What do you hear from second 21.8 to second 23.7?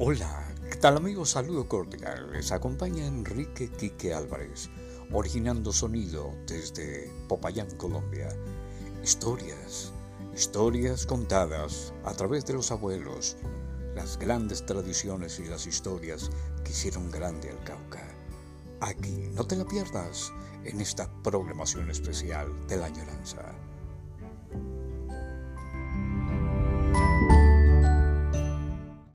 especial de la añoranza.